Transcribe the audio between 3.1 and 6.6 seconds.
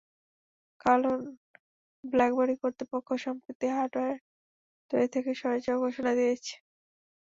সম্প্রতি হার্ডওয়্যার তৈরি থেকে সরে যাওয়ার ঘোষণা দিয়েছে।